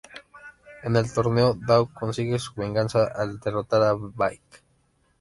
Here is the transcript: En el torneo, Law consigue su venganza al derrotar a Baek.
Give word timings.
En 0.81 0.95
el 0.95 1.13
torneo, 1.13 1.55
Law 1.67 1.93
consigue 1.93 2.39
su 2.39 2.55
venganza 2.55 3.05
al 3.13 3.39
derrotar 3.39 3.83
a 3.83 3.93
Baek. 3.93 4.41